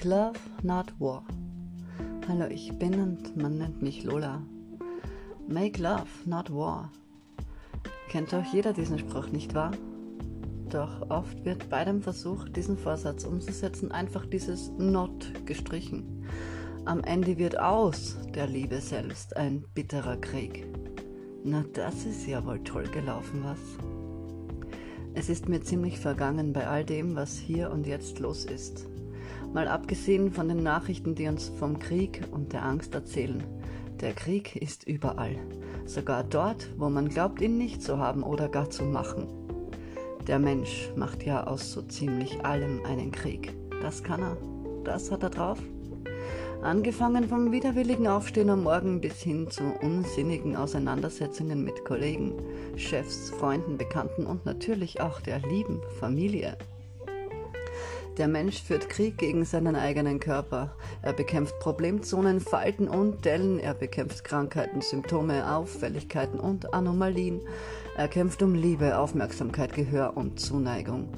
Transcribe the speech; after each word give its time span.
Make 0.00 0.08
Love, 0.08 0.40
not 0.62 0.94
War. 0.98 1.22
Hallo, 2.26 2.46
ich 2.46 2.72
bin 2.78 2.94
und 2.94 3.36
man 3.36 3.58
nennt 3.58 3.82
mich 3.82 4.02
Lola. 4.02 4.40
Make 5.46 5.82
Love, 5.82 6.06
not 6.24 6.50
War. 6.50 6.90
Kennt 8.08 8.32
doch 8.32 8.44
jeder 8.50 8.72
diesen 8.72 8.98
Spruch, 8.98 9.28
nicht 9.28 9.54
wahr? 9.54 9.72
Doch 10.70 11.10
oft 11.10 11.44
wird 11.44 11.68
bei 11.68 11.84
dem 11.84 12.00
Versuch, 12.00 12.48
diesen 12.48 12.78
Vorsatz 12.78 13.24
umzusetzen, 13.24 13.92
einfach 13.92 14.24
dieses 14.24 14.70
Not 14.78 15.32
gestrichen. 15.44 16.24
Am 16.86 17.04
Ende 17.04 17.36
wird 17.36 17.58
aus 17.58 18.16
der 18.34 18.46
Liebe 18.46 18.80
selbst 18.80 19.36
ein 19.36 19.66
bitterer 19.74 20.16
Krieg. 20.16 20.66
Na, 21.44 21.62
das 21.74 22.06
ist 22.06 22.26
ja 22.26 22.42
wohl 22.46 22.64
toll 22.64 22.88
gelaufen, 22.88 23.44
was? 23.44 23.58
Es 25.12 25.28
ist 25.28 25.50
mir 25.50 25.60
ziemlich 25.60 25.98
vergangen 25.98 26.54
bei 26.54 26.66
all 26.66 26.86
dem, 26.86 27.16
was 27.16 27.36
hier 27.36 27.70
und 27.70 27.86
jetzt 27.86 28.18
los 28.18 28.46
ist. 28.46 28.86
Mal 29.52 29.68
abgesehen 29.68 30.32
von 30.32 30.48
den 30.48 30.62
Nachrichten, 30.62 31.14
die 31.14 31.28
uns 31.28 31.48
vom 31.58 31.78
Krieg 31.78 32.22
und 32.30 32.52
der 32.52 32.64
Angst 32.64 32.94
erzählen. 32.94 33.42
Der 34.00 34.12
Krieg 34.12 34.56
ist 34.56 34.86
überall, 34.86 35.36
sogar 35.84 36.24
dort, 36.24 36.70
wo 36.78 36.88
man 36.88 37.08
glaubt, 37.08 37.40
ihn 37.40 37.58
nicht 37.58 37.82
zu 37.82 37.98
haben 37.98 38.22
oder 38.22 38.48
gar 38.48 38.70
zu 38.70 38.84
machen. 38.84 39.26
Der 40.26 40.38
Mensch 40.38 40.90
macht 40.96 41.24
ja 41.24 41.46
aus 41.46 41.72
so 41.72 41.82
ziemlich 41.82 42.44
allem 42.44 42.84
einen 42.84 43.10
Krieg. 43.10 43.52
Das 43.82 44.02
kann 44.02 44.22
er, 44.22 44.36
das 44.84 45.10
hat 45.10 45.22
er 45.22 45.30
drauf. 45.30 45.58
Angefangen 46.62 47.26
vom 47.26 47.52
widerwilligen 47.52 48.06
Aufstehen 48.06 48.50
am 48.50 48.64
Morgen 48.64 49.00
bis 49.00 49.22
hin 49.22 49.50
zu 49.50 49.64
unsinnigen 49.80 50.56
Auseinandersetzungen 50.56 51.64
mit 51.64 51.86
Kollegen, 51.86 52.34
Chefs, 52.76 53.30
Freunden, 53.30 53.78
Bekannten 53.78 54.26
und 54.26 54.44
natürlich 54.44 55.00
auch 55.00 55.20
der 55.20 55.40
lieben 55.40 55.80
Familie. 55.98 56.58
Der 58.20 58.28
Mensch 58.28 58.62
führt 58.62 58.90
Krieg 58.90 59.16
gegen 59.16 59.46
seinen 59.46 59.74
eigenen 59.74 60.20
Körper. 60.20 60.76
Er 61.00 61.14
bekämpft 61.14 61.58
Problemzonen, 61.58 62.38
Falten 62.38 62.86
und 62.86 63.24
Dellen. 63.24 63.58
Er 63.58 63.72
bekämpft 63.72 64.24
Krankheiten, 64.24 64.82
Symptome, 64.82 65.50
Auffälligkeiten 65.50 66.38
und 66.38 66.74
Anomalien. 66.74 67.40
Er 67.96 68.08
kämpft 68.08 68.42
um 68.42 68.54
Liebe, 68.54 68.98
Aufmerksamkeit, 68.98 69.72
Gehör 69.72 70.18
und 70.18 70.38
Zuneigung. 70.38 71.08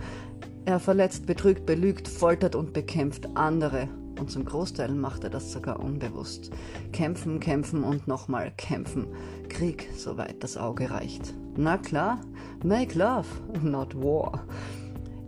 Er 0.64 0.78
verletzt, 0.78 1.26
betrügt, 1.26 1.66
belügt, 1.66 2.06
foltert 2.06 2.54
und 2.54 2.72
bekämpft 2.72 3.28
andere 3.34 3.88
und 4.20 4.30
zum 4.30 4.44
Großteil 4.44 4.92
macht 4.92 5.24
er 5.24 5.30
das 5.30 5.50
sogar 5.50 5.80
unbewusst. 5.80 6.52
Kämpfen, 6.92 7.40
kämpfen 7.40 7.82
und 7.82 8.06
nochmal 8.06 8.52
kämpfen. 8.56 9.08
Krieg, 9.48 9.88
soweit 9.96 10.44
das 10.44 10.56
Auge 10.56 10.88
reicht. 10.88 11.34
Na 11.56 11.78
klar, 11.78 12.20
make 12.62 12.96
love, 12.96 13.26
not 13.60 13.96
war. 13.96 14.46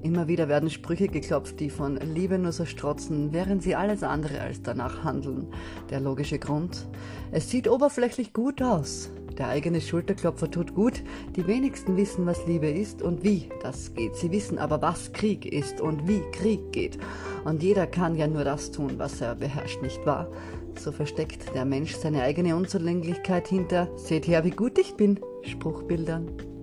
Immer 0.04 0.28
wieder 0.28 0.50
werden 0.50 0.68
Sprüche 0.68 1.08
geklopft, 1.08 1.60
die 1.60 1.70
von 1.70 1.96
Liebe 1.96 2.38
nur 2.38 2.52
so 2.52 2.66
strotzen, 2.66 3.32
während 3.32 3.62
sie 3.62 3.74
alles 3.74 4.02
andere 4.02 4.38
als 4.38 4.60
danach 4.60 5.02
handeln. 5.02 5.46
Der 5.88 5.98
logische 5.98 6.38
Grund? 6.38 6.86
Es 7.32 7.48
sieht 7.48 7.66
oberflächlich 7.66 8.34
gut 8.34 8.60
aus. 8.60 9.10
Der 9.38 9.48
eigene 9.48 9.80
Schulterklopfer 9.80 10.50
tut 10.50 10.74
gut. 10.74 11.02
Die 11.36 11.46
wenigsten 11.46 11.96
wissen, 11.96 12.26
was 12.26 12.46
Liebe 12.46 12.68
ist 12.68 13.00
und 13.00 13.24
wie 13.24 13.48
das 13.62 13.94
geht. 13.94 14.14
Sie 14.14 14.30
wissen 14.30 14.58
aber, 14.58 14.82
was 14.82 15.10
Krieg 15.14 15.46
ist 15.46 15.80
und 15.80 16.06
wie 16.06 16.20
Krieg 16.32 16.70
geht. 16.72 16.98
Und 17.46 17.62
jeder 17.62 17.86
kann 17.86 18.14
ja 18.14 18.26
nur 18.26 18.44
das 18.44 18.72
tun, 18.72 18.98
was 18.98 19.22
er 19.22 19.34
beherrscht, 19.34 19.80
nicht 19.80 20.04
wahr? 20.04 20.30
So 20.78 20.92
versteckt 20.92 21.54
der 21.54 21.64
Mensch 21.64 21.94
seine 21.94 22.24
eigene 22.24 22.54
Unzulänglichkeit 22.56 23.48
hinter 23.48 23.88
Seht 23.96 24.26
her, 24.26 24.44
wie 24.44 24.50
gut 24.50 24.78
ich 24.78 24.96
bin 24.96 25.18
Spruchbildern. 25.44 26.53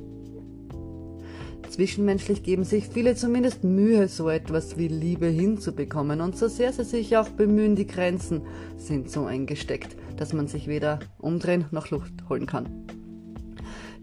Zwischenmenschlich 1.71 2.43
geben 2.43 2.65
sich 2.65 2.89
viele 2.89 3.15
zumindest 3.15 3.63
Mühe, 3.63 4.09
so 4.09 4.27
etwas 4.27 4.77
wie 4.77 4.89
Liebe 4.89 5.27
hinzubekommen, 5.27 6.19
und 6.19 6.37
so 6.37 6.49
sehr 6.49 6.73
sie 6.73 6.83
sich 6.83 7.15
auch 7.15 7.29
bemühen, 7.29 7.77
die 7.77 7.87
Grenzen 7.87 8.41
sind 8.75 9.09
so 9.09 9.23
eingesteckt, 9.23 9.95
dass 10.17 10.33
man 10.33 10.47
sich 10.47 10.67
weder 10.67 10.99
umdrehen 11.17 11.63
noch 11.71 11.89
Luft 11.89 12.11
holen 12.27 12.45
kann. 12.45 12.67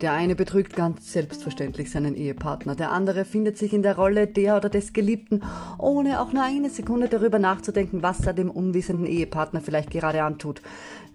Der 0.01 0.13
eine 0.13 0.37
betrügt 0.37 0.77
ganz 0.77 1.13
selbstverständlich 1.13 1.91
seinen 1.91 2.15
Ehepartner, 2.15 2.77
der 2.77 2.93
andere 2.93 3.25
findet 3.25 3.59
sich 3.59 3.73
in 3.73 3.83
der 3.83 3.97
Rolle 3.97 4.29
der 4.29 4.57
oder 4.57 4.69
des 4.69 4.93
Geliebten, 4.93 5.43
ohne 5.77 6.21
auch 6.21 6.33
nur 6.33 6.45
eine 6.45 6.71
Sekunde 6.71 7.09
darüber 7.09 7.41
nachzudenken, 7.41 8.01
was 8.01 8.25
er 8.25 8.33
dem 8.33 8.49
unwissenden 8.49 9.07
Ehepartner 9.07 9.61
vielleicht 9.61 9.91
gerade 9.91 10.23
antut. 10.23 10.63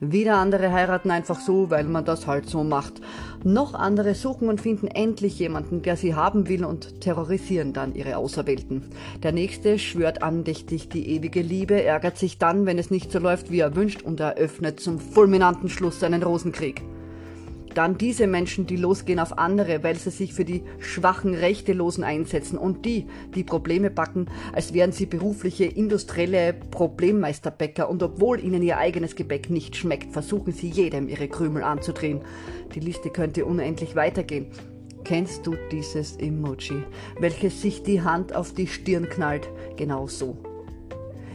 Wieder 0.01 0.35
andere 0.35 0.73
heiraten 0.73 1.11
einfach 1.11 1.39
so, 1.39 1.69
weil 1.69 1.85
man 1.85 2.03
das 2.03 2.27
halt 2.27 2.49
so 2.49 2.65
macht. 2.65 2.99
Noch 3.45 3.73
andere 3.73 4.15
suchen 4.15 4.49
und 4.49 4.59
finden 4.59 4.87
endlich 4.87 5.39
jemanden, 5.39 5.81
der 5.81 5.95
sie 5.95 6.13
haben 6.13 6.49
will 6.49 6.65
und 6.65 6.99
terrorisieren 6.99 7.71
dann 7.71 7.95
ihre 7.95 8.17
Auserwählten. 8.17 8.83
Der 9.23 9.31
nächste 9.31 9.79
schwört 9.79 10.23
andächtig 10.23 10.89
die 10.89 11.07
ewige 11.07 11.41
Liebe, 11.41 11.81
ärgert 11.81 12.17
sich 12.17 12.37
dann, 12.37 12.65
wenn 12.65 12.77
es 12.77 12.91
nicht 12.91 13.13
so 13.13 13.19
läuft, 13.19 13.49
wie 13.49 13.59
er 13.59 13.77
wünscht 13.77 14.01
und 14.01 14.19
eröffnet 14.19 14.81
zum 14.81 14.99
fulminanten 14.99 15.69
Schluss 15.69 16.01
seinen 16.01 16.21
Rosenkrieg. 16.21 16.83
Dann 17.73 17.97
diese 17.97 18.27
Menschen, 18.27 18.67
die 18.67 18.75
losgehen 18.75 19.19
auf 19.19 19.37
andere, 19.37 19.83
weil 19.83 19.95
sie 19.95 20.11
sich 20.11 20.33
für 20.33 20.45
die 20.45 20.63
schwachen 20.79 21.33
Rechtelosen 21.33 22.03
einsetzen 22.03 22.57
und 22.57 22.85
die, 22.85 23.07
die 23.33 23.43
Probleme 23.43 23.89
backen, 23.89 24.27
als 24.53 24.73
wären 24.73 24.91
sie 24.91 25.05
berufliche, 25.05 25.65
industrielle 25.65 26.53
Problemmeisterbäcker 26.53 27.89
und 27.89 28.03
obwohl 28.03 28.39
ihnen 28.39 28.61
ihr 28.61 28.77
eigenes 28.77 29.15
Gebäck 29.15 29.49
nicht 29.49 29.75
schmeckt, 29.75 30.13
versuchen 30.13 30.53
sie 30.53 30.69
jedem 30.69 31.09
ihre 31.09 31.27
Krümel 31.27 31.63
anzudrehen. 31.63 32.21
Die 32.75 32.79
Liste 32.79 33.09
könnte 33.09 33.45
unendlich 33.45 33.95
weitergehen. 33.95 34.47
Kennst 35.03 35.45
du 35.45 35.55
dieses 35.71 36.15
Emoji, 36.17 36.83
welches 37.19 37.61
sich 37.61 37.83
die 37.83 38.01
Hand 38.01 38.33
auf 38.35 38.53
die 38.53 38.67
Stirn 38.67 39.09
knallt? 39.09 39.49
Genau 39.75 40.07
so. 40.07 40.37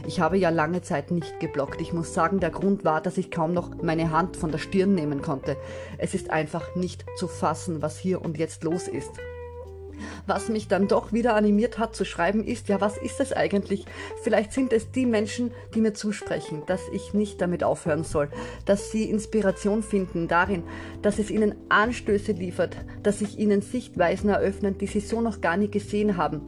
Ich 0.09 0.19
habe 0.19 0.39
ja 0.39 0.49
lange 0.49 0.81
Zeit 0.81 1.11
nicht 1.11 1.39
geblockt. 1.39 1.79
Ich 1.81 1.93
muss 1.93 2.15
sagen, 2.15 2.39
der 2.39 2.49
Grund 2.49 2.83
war, 2.83 2.99
dass 2.99 3.19
ich 3.19 3.29
kaum 3.29 3.53
noch 3.53 3.83
meine 3.83 4.09
Hand 4.09 4.37
von 4.37 4.51
der 4.51 4.57
Stirn 4.57 4.95
nehmen 4.95 5.21
konnte. 5.21 5.55
Es 5.99 6.15
ist 6.15 6.31
einfach 6.31 6.75
nicht 6.75 7.05
zu 7.15 7.27
fassen, 7.27 7.83
was 7.83 7.99
hier 7.99 8.23
und 8.23 8.39
jetzt 8.39 8.63
los 8.63 8.87
ist. 8.87 9.11
Was 10.25 10.49
mich 10.49 10.67
dann 10.67 10.87
doch 10.87 11.13
wieder 11.13 11.35
animiert 11.35 11.77
hat 11.77 11.95
zu 11.95 12.05
schreiben, 12.05 12.43
ist, 12.43 12.69
ja, 12.69 12.81
was 12.81 12.97
ist 12.97 13.19
es 13.19 13.33
eigentlich? 13.33 13.85
Vielleicht 14.23 14.51
sind 14.51 14.73
es 14.73 14.89
die 14.89 15.05
Menschen, 15.05 15.51
die 15.75 15.81
mir 15.81 15.93
zusprechen, 15.93 16.63
dass 16.65 16.81
ich 16.91 17.13
nicht 17.13 17.39
damit 17.39 17.63
aufhören 17.63 18.03
soll, 18.03 18.29
dass 18.65 18.89
sie 18.89 19.11
Inspiration 19.11 19.83
finden 19.83 20.27
darin, 20.27 20.63
dass 21.03 21.19
es 21.19 21.29
ihnen 21.29 21.53
Anstöße 21.69 22.31
liefert, 22.31 22.77
dass 23.03 23.19
sich 23.19 23.37
ihnen 23.37 23.61
Sichtweisen 23.61 24.29
eröffnen, 24.31 24.75
die 24.79 24.87
sie 24.87 25.01
so 25.01 25.21
noch 25.21 25.39
gar 25.39 25.55
nie 25.55 25.69
gesehen 25.69 26.17
haben, 26.17 26.41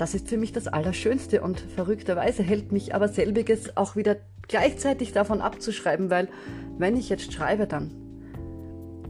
das 0.00 0.14
ist 0.14 0.28
für 0.30 0.38
mich 0.38 0.52
das 0.52 0.66
Allerschönste 0.66 1.42
und 1.42 1.60
verrückterweise 1.60 2.42
hält 2.42 2.72
mich 2.72 2.94
aber 2.94 3.08
selbiges 3.08 3.76
auch 3.76 3.96
wieder 3.96 4.16
gleichzeitig 4.48 5.12
davon 5.12 5.42
abzuschreiben, 5.42 6.08
weil 6.08 6.28
wenn 6.78 6.96
ich 6.96 7.10
jetzt 7.10 7.30
schreibe, 7.34 7.66
dann. 7.66 7.90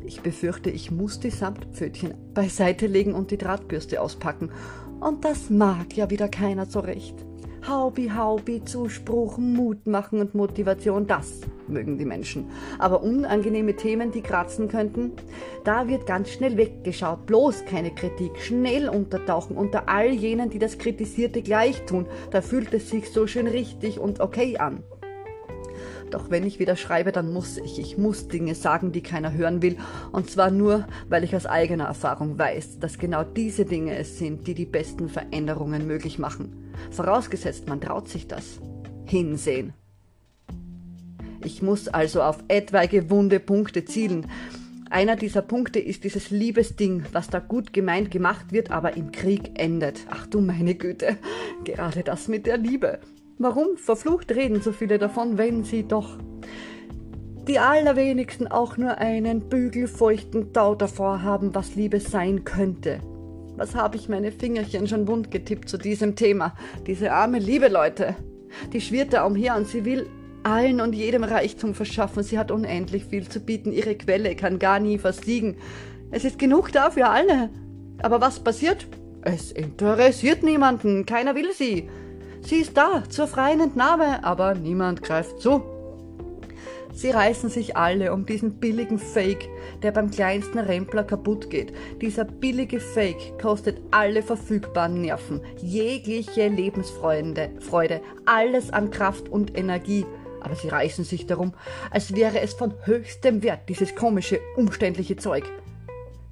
Ich 0.04 0.20
befürchte, 0.20 0.68
ich 0.68 0.90
muss 0.90 1.20
die 1.20 1.30
Samtpfötchen 1.30 2.14
beiseite 2.34 2.88
legen 2.88 3.14
und 3.14 3.30
die 3.30 3.38
Drahtbürste 3.38 4.00
auspacken. 4.00 4.50
Und 4.98 5.24
das 5.24 5.48
mag 5.48 5.96
ja 5.96 6.10
wieder 6.10 6.28
keiner 6.28 6.66
so 6.66 6.80
recht. 6.80 7.14
Haubi, 7.66 8.10
Haubi, 8.10 8.64
Zuspruch, 8.64 9.36
Mut 9.36 9.86
machen 9.86 10.20
und 10.20 10.34
Motivation, 10.34 11.06
das 11.06 11.42
mögen 11.68 11.98
die 11.98 12.06
Menschen. 12.06 12.46
Aber 12.78 13.02
unangenehme 13.02 13.76
Themen, 13.76 14.10
die 14.10 14.22
kratzen 14.22 14.68
könnten, 14.68 15.12
da 15.64 15.86
wird 15.86 16.06
ganz 16.06 16.30
schnell 16.30 16.56
weggeschaut. 16.56 17.26
Bloß 17.26 17.66
keine 17.66 17.90
Kritik, 17.90 18.38
schnell 18.40 18.88
untertauchen 18.88 19.56
unter 19.56 19.88
all 19.88 20.10
jenen, 20.10 20.48
die 20.48 20.58
das 20.58 20.78
Kritisierte 20.78 21.42
gleich 21.42 21.84
tun. 21.84 22.06
Da 22.30 22.40
fühlt 22.40 22.72
es 22.72 22.88
sich 22.88 23.10
so 23.10 23.26
schön 23.26 23.46
richtig 23.46 24.00
und 24.00 24.20
okay 24.20 24.56
an. 24.56 24.82
Doch 26.10 26.30
wenn 26.30 26.44
ich 26.44 26.58
wieder 26.58 26.76
schreibe, 26.76 27.12
dann 27.12 27.32
muss 27.32 27.56
ich. 27.56 27.78
Ich 27.78 27.96
muss 27.96 28.26
Dinge 28.26 28.54
sagen, 28.54 28.90
die 28.90 29.02
keiner 29.02 29.32
hören 29.32 29.62
will. 29.62 29.76
Und 30.10 30.28
zwar 30.28 30.50
nur, 30.50 30.86
weil 31.08 31.22
ich 31.22 31.36
aus 31.36 31.46
eigener 31.46 31.84
Erfahrung 31.84 32.38
weiß, 32.38 32.80
dass 32.80 32.98
genau 32.98 33.22
diese 33.22 33.64
Dinge 33.64 33.96
es 33.96 34.18
sind, 34.18 34.46
die 34.46 34.54
die 34.54 34.66
besten 34.66 35.08
Veränderungen 35.08 35.86
möglich 35.86 36.18
machen. 36.18 36.69
Vorausgesetzt, 36.90 37.68
man 37.68 37.80
traut 37.80 38.08
sich 38.08 38.26
das. 38.26 38.60
Hinsehen. 39.06 39.72
Ich 41.44 41.62
muss 41.62 41.88
also 41.88 42.22
auf 42.22 42.44
etwaige 42.48 43.10
wunde 43.10 43.40
Punkte 43.40 43.84
zielen. 43.84 44.26
Einer 44.90 45.16
dieser 45.16 45.42
Punkte 45.42 45.78
ist 45.78 46.04
dieses 46.04 46.30
Liebesding, 46.30 47.04
was 47.12 47.28
da 47.28 47.38
gut 47.38 47.72
gemeint 47.72 48.10
gemacht 48.10 48.52
wird, 48.52 48.70
aber 48.70 48.96
im 48.96 49.12
Krieg 49.12 49.52
endet. 49.54 50.00
Ach 50.10 50.26
du 50.26 50.40
meine 50.40 50.74
Güte, 50.74 51.16
gerade 51.64 52.02
das 52.02 52.28
mit 52.28 52.46
der 52.46 52.58
Liebe. 52.58 52.98
Warum 53.38 53.76
verflucht 53.76 54.32
reden 54.32 54.60
so 54.60 54.72
viele 54.72 54.98
davon, 54.98 55.38
wenn 55.38 55.64
sie 55.64 55.84
doch 55.84 56.18
die 57.48 57.58
allerwenigsten 57.58 58.48
auch 58.48 58.76
nur 58.76 58.98
einen 58.98 59.48
bügelfeuchten 59.48 60.52
Tau 60.52 60.74
davor 60.74 61.22
haben, 61.22 61.54
was 61.54 61.74
Liebe 61.74 62.00
sein 62.00 62.44
könnte? 62.44 63.00
Was 63.60 63.74
habe 63.74 63.98
ich 63.98 64.08
meine 64.08 64.32
Fingerchen 64.32 64.88
schon 64.88 65.06
wund 65.06 65.30
getippt 65.30 65.68
zu 65.68 65.76
diesem 65.76 66.16
Thema? 66.16 66.54
Diese 66.86 67.12
arme 67.12 67.38
Liebe, 67.38 67.68
Leute. 67.68 68.16
Die 68.72 68.80
schwirrt 68.80 69.12
da 69.12 69.26
umher 69.26 69.54
und 69.54 69.66
sie 69.66 69.84
will 69.84 70.08
allen 70.44 70.80
und 70.80 70.94
jedem 70.94 71.24
Reichtum 71.24 71.74
verschaffen. 71.74 72.22
Sie 72.22 72.38
hat 72.38 72.50
unendlich 72.50 73.04
viel 73.04 73.28
zu 73.28 73.38
bieten. 73.38 73.70
Ihre 73.70 73.96
Quelle 73.96 74.34
kann 74.34 74.58
gar 74.58 74.80
nie 74.80 74.96
versiegen. 74.96 75.58
Es 76.10 76.24
ist 76.24 76.38
genug 76.38 76.72
da 76.72 76.90
für 76.90 77.08
alle. 77.08 77.50
Aber 78.02 78.22
was 78.22 78.40
passiert? 78.40 78.86
Es 79.20 79.52
interessiert 79.52 80.42
niemanden. 80.42 81.04
Keiner 81.04 81.34
will 81.34 81.52
sie. 81.52 81.90
Sie 82.40 82.60
ist 82.60 82.78
da, 82.78 83.02
zur 83.10 83.26
freien 83.26 83.60
Entnahme, 83.60 84.24
aber 84.24 84.54
niemand 84.54 85.02
greift 85.02 85.38
zu. 85.38 85.62
Sie 87.00 87.08
reißen 87.08 87.48
sich 87.48 87.78
alle 87.78 88.12
um 88.12 88.26
diesen 88.26 88.60
billigen 88.60 88.98
Fake, 88.98 89.48
der 89.82 89.90
beim 89.90 90.10
kleinsten 90.10 90.58
Rempler 90.58 91.02
kaputt 91.02 91.48
geht. 91.48 91.72
Dieser 92.02 92.26
billige 92.26 92.78
Fake 92.78 93.38
kostet 93.40 93.80
alle 93.90 94.22
verfügbaren 94.22 95.00
Nerven, 95.00 95.40
jegliche 95.62 96.48
Lebensfreude, 96.48 97.52
Freude, 97.60 98.02
alles 98.26 98.70
an 98.70 98.90
Kraft 98.90 99.30
und 99.30 99.56
Energie. 99.56 100.04
Aber 100.42 100.54
sie 100.54 100.68
reißen 100.68 101.04
sich 101.04 101.24
darum, 101.24 101.54
als 101.90 102.14
wäre 102.14 102.38
es 102.40 102.52
von 102.52 102.74
höchstem 102.84 103.42
Wert, 103.42 103.70
dieses 103.70 103.94
komische, 103.94 104.38
umständliche 104.56 105.16
Zeug. 105.16 105.44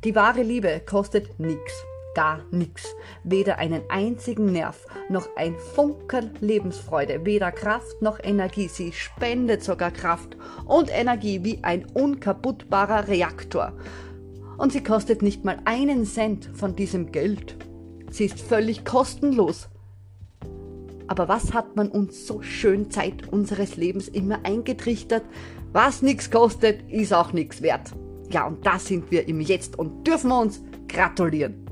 Die 0.05 0.15
wahre 0.15 0.43
Liebe 0.43 0.83
kostet 0.85 1.41
nix 1.41 1.83
gar 2.19 2.41
nichts. 2.51 2.97
Weder 3.23 3.59
einen 3.59 3.83
einzigen 3.89 4.51
Nerv, 4.51 4.89
noch 5.09 5.29
ein 5.37 5.55
Funkel 5.77 6.33
Lebensfreude, 6.41 7.25
weder 7.25 7.53
Kraft 7.53 8.03
noch 8.03 8.19
Energie. 8.21 8.67
Sie 8.67 8.91
spendet 8.91 9.63
sogar 9.63 9.93
Kraft 9.93 10.37
und 10.67 10.91
Energie 10.91 11.45
wie 11.45 11.63
ein 11.63 11.85
unkaputtbarer 11.85 13.07
Reaktor. 13.07 13.73
Und 14.57 14.73
sie 14.73 14.83
kostet 14.83 15.23
nicht 15.23 15.45
mal 15.45 15.61
einen 15.65 16.05
Cent 16.07 16.51
von 16.55 16.75
diesem 16.75 17.13
Geld. 17.13 17.57
Sie 18.11 18.25
ist 18.25 18.41
völlig 18.41 18.85
kostenlos. 18.85 19.69
Aber 21.07 21.29
was 21.29 21.53
hat 21.53 21.77
man 21.77 21.89
uns 21.89 22.27
so 22.27 22.43
schön 22.43 22.91
Zeit 22.91 23.33
unseres 23.33 23.77
Lebens 23.77 24.09
immer 24.09 24.41
eingetrichtert? 24.43 25.23
Was 25.73 26.03
nichts 26.03 26.33
kostet, 26.33 26.83
ist 26.91 27.15
auch 27.15 27.33
nichts 27.33 27.63
wert. 27.63 27.93
Ja, 28.29 28.49
und 28.49 28.67
da 28.67 28.81
sind 28.81 29.13
wir 29.13 29.29
im 29.29 29.41
Jetzt 29.41 29.79
und 29.79 30.05
dürfen 30.05 30.33
uns 30.33 30.61
gratulieren. 30.89 31.68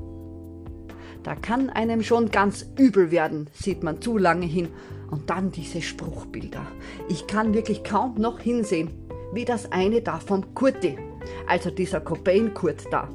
Da 1.23 1.35
kann 1.35 1.69
einem 1.69 2.03
schon 2.03 2.29
ganz 2.31 2.65
übel 2.77 3.11
werden, 3.11 3.49
sieht 3.53 3.83
man 3.83 4.01
zu 4.01 4.17
lange 4.17 4.45
hin. 4.45 4.69
Und 5.09 5.29
dann 5.29 5.51
diese 5.51 5.81
Spruchbilder. 5.81 6.65
Ich 7.07 7.27
kann 7.27 7.53
wirklich 7.53 7.83
kaum 7.83 8.15
noch 8.15 8.39
hinsehen, 8.39 8.89
wie 9.33 9.45
das 9.45 9.71
eine 9.71 10.01
da 10.01 10.19
vom 10.19 10.53
Kurti, 10.53 10.97
also 11.47 11.69
dieser 11.69 12.01
Cobain-Kurt 12.01 12.91
da. 12.91 13.07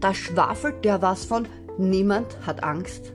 Da 0.00 0.14
schwafelt 0.14 0.84
der 0.84 1.02
was 1.02 1.24
von 1.24 1.46
Niemand 1.78 2.46
hat 2.46 2.62
Angst. 2.62 3.12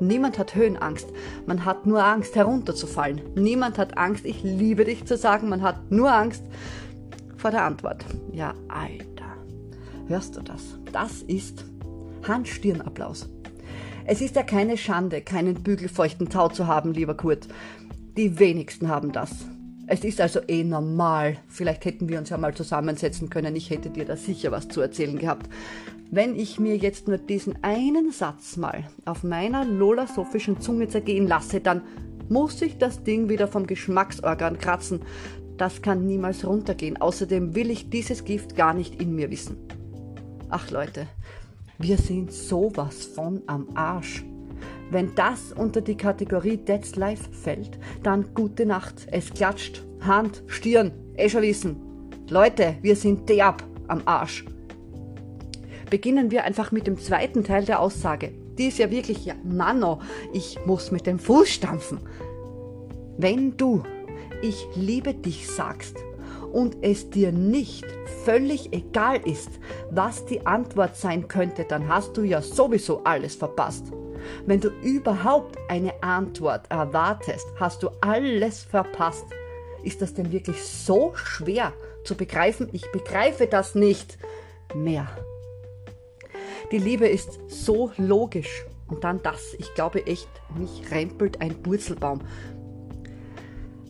Niemand 0.00 0.38
hat 0.38 0.54
Höhenangst. 0.54 1.08
Man 1.46 1.64
hat 1.64 1.86
nur 1.86 2.04
Angst, 2.04 2.34
herunterzufallen. 2.34 3.20
Niemand 3.36 3.78
hat 3.78 3.96
Angst, 3.96 4.24
ich 4.24 4.42
liebe 4.42 4.84
dich 4.84 5.04
zu 5.04 5.16
sagen. 5.16 5.48
Man 5.48 5.62
hat 5.62 5.90
nur 5.90 6.12
Angst 6.12 6.42
vor 7.36 7.52
der 7.52 7.64
Antwort. 7.64 8.04
Ja, 8.32 8.54
Alter. 8.68 9.36
Hörst 10.08 10.36
du 10.36 10.40
das? 10.40 10.78
Das 10.90 11.22
ist 11.22 11.64
Handstirnapplaus. 12.26 13.28
Es 14.04 14.20
ist 14.20 14.36
ja 14.36 14.42
keine 14.42 14.76
Schande, 14.76 15.20
keinen 15.20 15.62
bügelfeuchten 15.62 16.28
Tau 16.28 16.48
zu 16.48 16.66
haben, 16.66 16.92
lieber 16.92 17.14
Kurt. 17.14 17.46
Die 18.16 18.38
wenigsten 18.38 18.88
haben 18.88 19.12
das. 19.12 19.46
Es 19.86 20.04
ist 20.04 20.20
also 20.20 20.40
eh 20.48 20.64
normal. 20.64 21.36
Vielleicht 21.48 21.84
hätten 21.84 22.08
wir 22.08 22.18
uns 22.18 22.30
ja 22.30 22.38
mal 22.38 22.54
zusammensetzen 22.54 23.30
können. 23.30 23.56
Ich 23.56 23.70
hätte 23.70 23.90
dir 23.90 24.04
da 24.04 24.16
sicher 24.16 24.50
was 24.50 24.68
zu 24.68 24.80
erzählen 24.80 25.18
gehabt. 25.18 25.48
Wenn 26.10 26.36
ich 26.36 26.60
mir 26.60 26.76
jetzt 26.76 27.08
nur 27.08 27.18
diesen 27.18 27.62
einen 27.62 28.12
Satz 28.12 28.56
mal 28.56 28.84
auf 29.04 29.22
meiner 29.22 29.64
lola-sophischen 29.64 30.60
Zunge 30.60 30.88
zergehen 30.88 31.26
lasse, 31.26 31.60
dann 31.60 31.82
muss 32.28 32.60
ich 32.62 32.78
das 32.78 33.02
Ding 33.02 33.28
wieder 33.28 33.48
vom 33.48 33.66
Geschmacksorgan 33.66 34.58
kratzen. 34.58 35.00
Das 35.56 35.82
kann 35.82 36.06
niemals 36.06 36.46
runtergehen. 36.46 37.00
Außerdem 37.00 37.54
will 37.54 37.70
ich 37.70 37.90
dieses 37.90 38.24
Gift 38.24 38.56
gar 38.56 38.74
nicht 38.74 39.00
in 39.00 39.14
mir 39.14 39.30
wissen. 39.30 39.56
Ach 40.48 40.70
Leute, 40.70 41.06
wir 41.82 41.98
sind 41.98 42.32
sowas 42.32 43.04
von 43.04 43.42
am 43.46 43.66
Arsch. 43.74 44.24
Wenn 44.90 45.14
das 45.16 45.52
unter 45.52 45.80
die 45.80 45.96
Kategorie 45.96 46.56
That's 46.58 46.94
Life 46.94 47.32
fällt, 47.32 47.78
dann 48.04 48.32
gute 48.34 48.66
Nacht. 48.66 49.06
Es 49.10 49.32
klatscht. 49.32 49.82
Hand, 50.00 50.44
Stirn, 50.46 50.92
eh 51.16 51.28
schon 51.28 51.42
wissen. 51.42 51.76
Leute, 52.28 52.76
wir 52.82 52.94
sind 52.94 53.28
derb 53.28 53.64
am 53.88 54.02
Arsch. 54.04 54.44
Beginnen 55.90 56.30
wir 56.30 56.44
einfach 56.44 56.70
mit 56.70 56.86
dem 56.86 56.98
zweiten 56.98 57.42
Teil 57.42 57.64
der 57.64 57.80
Aussage. 57.80 58.32
Die 58.58 58.66
ist 58.68 58.78
ja 58.78 58.90
wirklich, 58.90 59.24
ja, 59.24 59.34
Mano, 59.42 60.00
ich 60.32 60.58
muss 60.66 60.92
mit 60.92 61.06
dem 61.06 61.18
Fuß 61.18 61.48
stampfen. 61.48 61.98
Wenn 63.18 63.56
du, 63.56 63.82
ich 64.40 64.66
liebe 64.76 65.14
dich 65.14 65.48
sagst, 65.48 65.96
und 66.52 66.76
es 66.82 67.10
dir 67.10 67.32
nicht 67.32 67.86
völlig 68.24 68.72
egal 68.72 69.20
ist, 69.24 69.50
was 69.94 70.24
die 70.24 70.46
Antwort 70.46 70.96
sein 70.96 71.28
könnte, 71.28 71.64
dann 71.64 71.86
hast 71.86 72.16
du 72.16 72.22
ja 72.22 72.40
sowieso 72.40 73.04
alles 73.04 73.34
verpasst. 73.34 73.92
Wenn 74.46 74.60
du 74.60 74.70
überhaupt 74.82 75.58
eine 75.68 76.02
Antwort 76.02 76.70
erwartest, 76.70 77.46
hast 77.56 77.82
du 77.82 77.90
alles 78.00 78.62
verpasst. 78.62 79.26
Ist 79.82 80.00
das 80.00 80.14
denn 80.14 80.32
wirklich 80.32 80.64
so 80.64 81.12
schwer 81.14 81.74
zu 82.04 82.14
begreifen? 82.14 82.70
Ich 82.72 82.90
begreife 82.90 83.46
das 83.46 83.74
nicht 83.74 84.16
mehr. 84.74 85.08
Die 86.70 86.78
Liebe 86.78 87.06
ist 87.06 87.40
so 87.48 87.92
logisch. 87.98 88.64
Und 88.88 89.04
dann 89.04 89.22
das, 89.22 89.54
ich 89.58 89.74
glaube 89.74 90.06
echt, 90.06 90.28
mich 90.56 90.90
rempelt 90.90 91.42
ein 91.42 91.60
Burzelbaum 91.62 92.20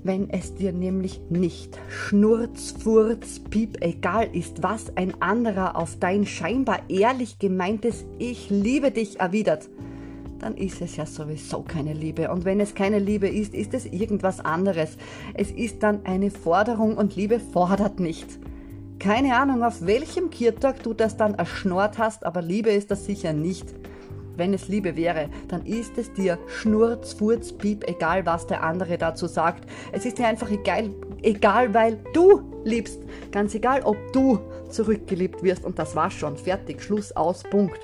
wenn 0.04 0.30
es 0.30 0.54
dir 0.54 0.72
nämlich 0.72 1.20
nicht 1.30 1.78
schnurz, 1.88 2.74
furz, 2.78 3.40
piep 3.50 3.78
egal 3.80 4.28
ist, 4.32 4.62
was 4.62 4.96
ein 4.96 5.20
anderer 5.20 5.76
auf 5.76 5.96
dein 5.98 6.26
scheinbar 6.26 6.80
ehrlich 6.88 7.38
gemeintes 7.38 8.04
Ich 8.18 8.50
liebe 8.50 8.90
dich 8.90 9.20
erwidert, 9.20 9.68
dann 10.40 10.56
ist 10.56 10.82
es 10.82 10.96
ja 10.96 11.06
sowieso 11.06 11.62
keine 11.62 11.92
Liebe. 11.92 12.30
Und 12.30 12.44
wenn 12.44 12.58
es 12.58 12.74
keine 12.74 12.98
Liebe 12.98 13.28
ist, 13.28 13.54
ist 13.54 13.74
es 13.74 13.86
irgendwas 13.86 14.40
anderes. 14.40 14.96
Es 15.34 15.50
ist 15.50 15.82
dann 15.82 16.04
eine 16.04 16.30
Forderung 16.30 16.96
und 16.96 17.14
Liebe 17.14 17.38
fordert 17.38 18.00
nicht. 18.00 18.26
Keine 18.98 19.36
Ahnung, 19.36 19.62
auf 19.62 19.86
welchem 19.86 20.30
Kirtag 20.30 20.82
du 20.82 20.94
das 20.94 21.16
dann 21.16 21.34
erschnort 21.34 21.98
hast, 21.98 22.24
aber 22.24 22.42
Liebe 22.42 22.70
ist 22.70 22.90
das 22.90 23.06
sicher 23.06 23.32
nicht. 23.32 23.66
Wenn 24.36 24.54
es 24.54 24.68
Liebe 24.68 24.96
wäre, 24.96 25.28
dann 25.48 25.66
ist 25.66 25.98
es 25.98 26.12
dir 26.12 26.38
Schnurz, 26.46 27.12
Furz, 27.12 27.52
Piep, 27.52 27.88
egal 27.88 28.24
was 28.24 28.46
der 28.46 28.62
andere 28.62 28.98
dazu 28.98 29.26
sagt. 29.26 29.68
Es 29.92 30.06
ist 30.06 30.18
dir 30.18 30.26
einfach 30.26 30.50
egal, 30.50 30.90
egal, 31.22 31.74
weil 31.74 31.98
du 32.12 32.42
liebst. 32.64 33.02
Ganz 33.30 33.54
egal, 33.54 33.82
ob 33.82 33.96
du 34.12 34.38
zurückgeliebt 34.70 35.42
wirst. 35.42 35.64
Und 35.64 35.78
das 35.78 35.94
war's 35.94 36.14
schon. 36.14 36.36
Fertig. 36.36 36.82
Schluss 36.82 37.12
aus. 37.12 37.42
Punkt. 37.42 37.80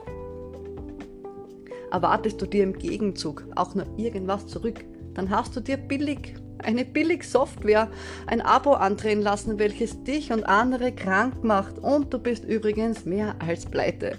Erwartest 1.90 2.40
du 2.40 2.46
dir 2.46 2.64
im 2.64 2.74
Gegenzug 2.74 3.44
auch 3.56 3.74
nur 3.74 3.86
irgendwas 3.96 4.46
zurück, 4.46 4.84
dann 5.14 5.30
hast 5.30 5.56
du 5.56 5.60
dir 5.60 5.76
billig 5.76 6.34
eine 6.62 6.84
billig 6.84 7.24
Software, 7.24 7.88
ein 8.26 8.40
Abo 8.40 8.72
andrehen 8.72 9.22
lassen, 9.22 9.58
welches 9.58 10.02
dich 10.02 10.32
und 10.32 10.44
andere 10.44 10.92
krank 10.92 11.44
macht 11.44 11.78
und 11.78 12.12
du 12.12 12.18
bist 12.18 12.44
übrigens 12.44 13.04
mehr 13.04 13.36
als 13.38 13.66
pleite. 13.66 14.18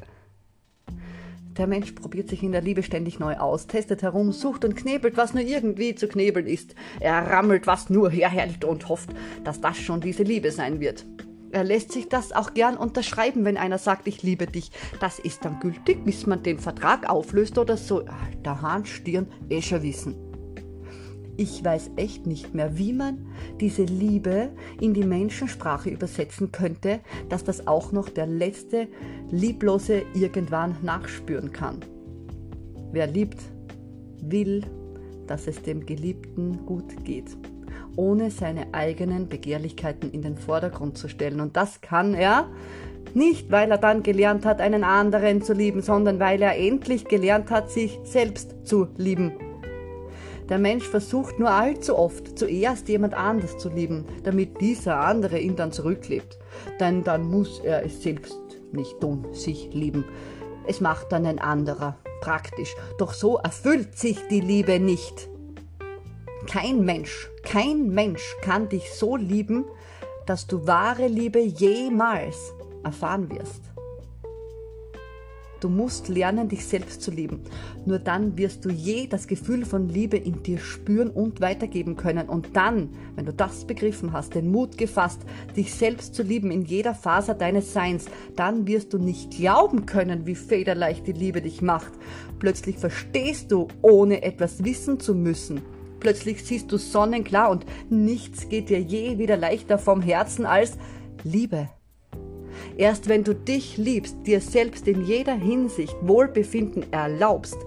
Der 1.60 1.68
Mensch 1.68 1.92
probiert 1.92 2.30
sich 2.30 2.42
in 2.42 2.54
der 2.54 2.62
Liebe 2.62 2.84
ständig 2.84 3.20
neu 3.20 3.36
aus, 3.36 3.68
testet 3.68 4.02
herum, 4.02 4.32
sucht 4.32 4.64
und 4.64 4.78
knebelt, 4.78 5.18
was 5.18 5.34
nur 5.34 5.44
irgendwie 5.44 5.94
zu 5.94 6.08
knebeln 6.08 6.48
ist. 6.48 6.74
Er 7.02 7.16
rammelt, 7.28 7.68
was 7.68 7.90
nur 7.90 8.10
herhält 8.10 8.64
und 8.64 8.88
hofft, 8.88 9.10
dass 9.44 9.60
das 9.60 9.78
schon 9.78 10.00
diese 10.00 10.24
Liebe 10.24 10.52
sein 10.54 10.80
wird. 10.80 11.06
Er 11.52 11.66
lässt 11.66 11.92
sich 11.92 12.08
das 12.08 12.32
auch 12.32 12.54
gern 12.54 12.78
unterschreiben, 12.78 13.44
wenn 13.44 13.58
einer 13.58 13.78
sagt, 13.78 14.08
ich 14.08 14.24
liebe 14.24 14.48
dich. 14.48 14.72
Das 15.02 15.20
ist 15.20 15.44
dann 15.44 15.60
gültig, 15.60 16.06
bis 16.06 16.26
man 16.26 16.44
den 16.44 16.60
Vertrag 16.60 17.10
auflöst 17.10 17.58
oder 17.58 17.76
so. 17.76 18.06
Der 18.46 18.62
Hahn, 18.62 18.86
Stirn, 18.86 19.28
eh 19.50 19.62
wissen. 19.82 20.29
Ich 21.40 21.64
weiß 21.64 21.92
echt 21.96 22.28
nicht 22.28 22.54
mehr, 22.54 22.78
wie 22.78 22.92
man 22.92 23.26
diese 23.62 23.84
Liebe 23.84 24.50
in 24.82 24.94
die 24.94 25.06
Menschensprache 25.06 25.90
übersetzen 25.90 26.52
könnte, 26.52 27.00
dass 27.30 27.46
das 27.46 27.66
auch 27.66 27.94
noch 27.94 28.10
der 28.10 28.28
letzte 28.28 28.90
Lieblose 29.32 30.02
irgendwann 30.14 30.76
nachspüren 30.82 31.54
kann. 31.54 31.80
Wer 32.92 33.08
liebt, 33.08 33.40
will, 34.22 34.66
dass 35.28 35.48
es 35.48 35.62
dem 35.62 35.86
Geliebten 35.86 36.66
gut 36.66 37.06
geht, 37.06 37.38
ohne 37.96 38.32
seine 38.32 38.74
eigenen 38.74 39.30
Begehrlichkeiten 39.30 40.12
in 40.12 40.22
den 40.22 40.38
Vordergrund 40.38 40.98
zu 40.98 41.08
stellen. 41.08 41.40
Und 41.40 41.56
das 41.56 41.80
kann 41.80 42.16
er 42.16 42.50
nicht, 43.14 43.50
weil 43.50 43.72
er 43.72 43.78
dann 43.78 44.04
gelernt 44.04 44.46
hat, 44.46 44.60
einen 44.60 44.84
anderen 44.84 45.42
zu 45.42 45.54
lieben, 45.54 45.82
sondern 45.82 46.20
weil 46.20 46.42
er 46.42 46.58
endlich 46.58 47.06
gelernt 47.06 47.50
hat, 47.50 47.72
sich 47.72 47.98
selbst 48.04 48.68
zu 48.68 48.90
lieben. 48.98 49.32
Der 50.50 50.58
Mensch 50.58 50.88
versucht 50.88 51.38
nur 51.38 51.52
allzu 51.52 51.96
oft 51.96 52.38
zuerst 52.38 52.90
jemand 52.90 53.14
anders 53.14 53.58
zu 53.60 53.70
lieben, 53.70 54.06
damit 54.24 54.60
dieser 54.60 55.00
andere 55.00 55.38
ihn 55.38 55.56
dann 55.56 55.72
zurücklebt. 55.72 56.40
Denn 56.80 57.04
dann 57.04 57.30
muss 57.30 57.60
er 57.60 57.86
es 57.86 58.02
selbst 58.02 58.40
nicht 58.72 59.00
tun, 59.00 59.28
sich 59.32 59.70
lieben. 59.74 60.06
Es 60.68 60.82
macht 60.82 61.12
dann 61.12 61.26
ein 61.28 61.40
anderer, 61.40 61.98
praktisch. 62.22 62.76
Doch 62.98 63.14
so 63.14 63.38
erfüllt 63.38 63.98
sich 63.98 64.20
die 64.30 64.42
Liebe 64.42 64.80
nicht. 64.80 65.30
Kein 66.48 66.84
Mensch, 66.84 67.30
kein 67.44 67.90
Mensch 67.90 68.36
kann 68.42 68.70
dich 68.70 68.92
so 68.94 69.16
lieben, 69.16 69.66
dass 70.26 70.48
du 70.48 70.66
wahre 70.66 71.08
Liebe 71.08 71.40
jemals 71.40 72.54
erfahren 72.84 73.30
wirst. 73.30 73.69
Du 75.60 75.70
musst 75.70 76.08
lernen, 76.08 76.48
dich 76.48 76.66
selbst 76.66 77.02
zu 77.02 77.12
lieben. 77.12 77.42
Nur 77.86 78.00
dann 78.00 78.38
wirst 78.38 78.64
du 78.64 78.70
je 78.70 79.08
das 79.08 79.28
Gefühl 79.28 79.66
von 79.66 79.90
Liebe 79.90 80.18
in 80.18 80.42
dir 80.44 80.60
spüren 80.60 81.10
und 81.10 81.42
weitergeben 81.42 81.96
können. 81.96 82.30
Und 82.30 82.56
dann, 82.56 82.90
wenn 83.16 83.26
du 83.26 83.34
das 83.34 83.66
begriffen 83.66 84.14
hast, 84.14 84.36
den 84.36 84.52
Mut 84.52 84.78
gefasst, 84.78 85.22
dich 85.56 85.74
selbst 85.74 86.16
zu 86.16 86.24
lieben 86.24 86.52
in 86.52 86.64
jeder 86.64 86.96
Faser 86.96 87.34
deines 87.34 87.74
Seins, 87.74 88.06
dann 88.36 88.68
wirst 88.68 88.94
du 88.94 88.98
nicht 88.98 89.32
glauben 89.32 89.86
können, 89.86 90.26
wie 90.26 90.36
federleicht 90.36 91.08
die 91.08 91.14
Liebe 91.14 91.42
dich 91.42 91.62
macht. 91.62 91.92
Plötzlich 92.40 92.78
verstehst 92.78 93.52
du, 93.52 93.68
ohne 93.82 94.24
etwas 94.24 94.64
wissen 94.64 95.00
zu 95.00 95.14
müssen. 95.14 95.62
Plötzlich 96.00 96.44
siehst 96.44 96.72
du 96.72 96.78
sonnenklar 96.78 97.50
und 97.50 97.66
nichts 97.90 98.48
geht 98.48 98.70
dir 98.70 98.80
je 98.80 99.18
wieder 99.18 99.36
leichter 99.36 99.78
vom 99.78 100.02
Herzen 100.02 100.46
als 100.46 100.78
Liebe. 101.24 101.70
Erst 102.80 103.10
wenn 103.10 103.26
du 103.26 103.36
dich 103.36 103.76
liebst, 103.76 104.16
dir 104.26 104.40
selbst 104.40 104.88
in 104.88 105.04
jeder 105.06 105.36
Hinsicht 105.36 105.98
Wohlbefinden 106.02 106.86
erlaubst, 106.94 107.58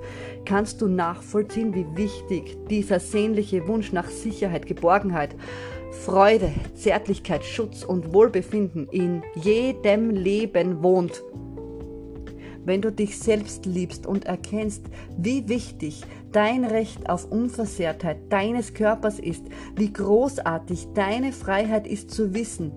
kannst 0.47 0.81
du 0.81 0.89
nachvollziehen, 0.89 1.75
wie 1.75 1.85
wichtig 1.95 2.57
dieser 2.71 2.99
sehnliche 2.99 3.69
Wunsch 3.69 3.93
nach 3.93 4.09
Sicherheit, 4.09 4.65
Geborgenheit, 4.65 5.37
Freude, 5.91 6.51
Zärtlichkeit, 6.75 7.45
Schutz 7.45 7.85
und 7.85 8.15
Wohlbefinden 8.15 8.89
in 8.89 9.23
jedem 9.35 10.09
Leben 10.09 10.83
wohnt. 10.83 11.23
Wenn 12.65 12.81
du 12.81 12.91
dich 12.91 13.19
selbst 13.19 13.67
liebst 13.67 14.07
und 14.07 14.25
erkennst, 14.25 14.87
wie 15.19 15.47
wichtig 15.47 16.01
dein 16.33 16.65
Recht 16.65 17.11
auf 17.11 17.31
Unversehrtheit 17.31 18.17
deines 18.31 18.73
Körpers 18.73 19.19
ist, 19.19 19.45
wie 19.77 19.93
großartig 19.93 20.87
deine 20.95 21.33
Freiheit 21.33 21.87
ist 21.87 22.11
zu 22.11 22.33
wissen, 22.33 22.73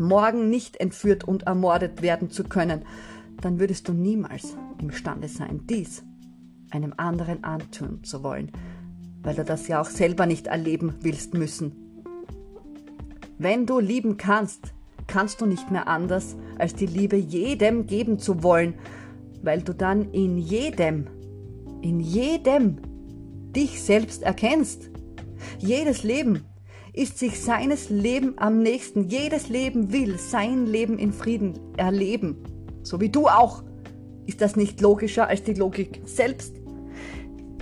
morgen 0.00 0.50
nicht 0.50 0.76
entführt 0.78 1.24
und 1.24 1.44
ermordet 1.44 2.02
werden 2.02 2.30
zu 2.30 2.44
können, 2.44 2.82
dann 3.40 3.60
würdest 3.60 3.88
du 3.88 3.92
niemals 3.92 4.56
imstande 4.80 5.28
sein, 5.28 5.66
dies 5.68 6.02
einem 6.70 6.94
anderen 6.96 7.44
antun 7.44 8.04
zu 8.04 8.22
wollen, 8.22 8.52
weil 9.22 9.34
du 9.34 9.44
das 9.44 9.68
ja 9.68 9.80
auch 9.80 9.88
selber 9.88 10.26
nicht 10.26 10.46
erleben 10.46 10.94
willst 11.00 11.34
müssen. 11.34 11.72
Wenn 13.38 13.66
du 13.66 13.80
lieben 13.80 14.16
kannst, 14.16 14.72
kannst 15.06 15.40
du 15.40 15.46
nicht 15.46 15.70
mehr 15.70 15.88
anders, 15.88 16.36
als 16.58 16.74
die 16.74 16.86
Liebe 16.86 17.16
jedem 17.16 17.86
geben 17.86 18.18
zu 18.18 18.42
wollen, 18.42 18.74
weil 19.42 19.62
du 19.62 19.74
dann 19.74 20.12
in 20.12 20.38
jedem, 20.38 21.06
in 21.80 22.00
jedem 22.00 22.78
dich 23.52 23.82
selbst 23.82 24.22
erkennst. 24.22 24.90
Jedes 25.58 26.02
Leben 26.02 26.44
ist 26.92 27.18
sich 27.18 27.40
seines 27.40 27.90
Leben 27.90 28.34
am 28.36 28.62
nächsten. 28.62 29.08
Jedes 29.08 29.48
Leben 29.48 29.92
will 29.92 30.18
sein 30.18 30.66
Leben 30.66 30.98
in 30.98 31.12
Frieden 31.12 31.58
erleben. 31.76 32.42
So 32.82 33.00
wie 33.00 33.08
du 33.08 33.28
auch. 33.28 33.62
Ist 34.26 34.40
das 34.40 34.56
nicht 34.56 34.80
logischer 34.80 35.28
als 35.28 35.42
die 35.42 35.54
Logik 35.54 36.02
selbst? 36.04 36.56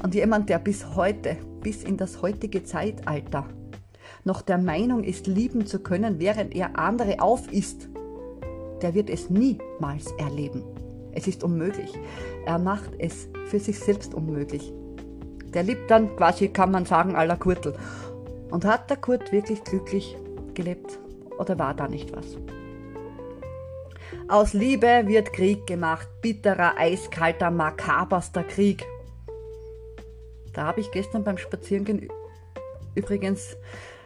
Und 0.03 0.15
jemand, 0.15 0.49
der 0.49 0.59
bis 0.59 0.95
heute, 0.95 1.37
bis 1.63 1.83
in 1.83 1.97
das 1.97 2.23
heutige 2.23 2.63
Zeitalter, 2.63 3.47
noch 4.25 4.43
der 4.43 4.59
Meinung 4.59 5.05
ist, 5.05 5.27
lieben 5.27 5.67
zu 5.67 5.81
können, 5.81 6.21
während 6.21 6.55
er 6.55 6.79
andere 6.79 7.21
aufisst, 7.21 7.89
der 8.83 8.95
wird 8.95 9.11
es 9.11 9.31
niemals 9.31 10.13
erleben. 10.19 10.63
Es 11.13 11.27
ist 11.27 11.43
unmöglich. 11.43 11.93
Er 12.47 12.59
macht 12.59 12.91
es 12.99 13.29
für 13.47 13.59
sich 13.59 13.79
selbst 13.79 14.15
unmöglich. 14.15 14.73
Der 15.55 15.63
liebt 15.63 15.91
dann 15.91 16.15
quasi, 16.17 16.49
kann 16.49 16.71
man 16.71 16.85
sagen, 16.85 17.17
aller 17.17 17.37
Kurtel. 17.37 17.75
Und 18.51 18.65
hat 18.65 18.91
der 18.91 18.97
Kurt 18.97 19.33
wirklich 19.33 19.63
glücklich 19.65 20.17
gelebt 20.55 20.99
oder 21.39 21.59
war 21.59 21.75
da 21.75 21.89
nicht 21.89 22.15
was? 22.17 22.37
Aus 24.29 24.53
Liebe 24.53 25.05
wird 25.07 25.33
Krieg 25.33 25.67
gemacht, 25.67 26.09
bitterer, 26.21 26.77
eiskalter, 26.77 27.51
makaberster 27.51 28.45
Krieg. 28.45 28.85
Da 30.53 30.67
habe 30.67 30.81
ich 30.81 30.91
gestern 30.91 31.25
beim 31.25 31.39
Spazierengehen 31.39 32.09
übrigens 32.95 33.57